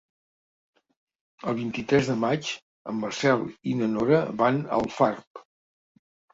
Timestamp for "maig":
2.23-2.51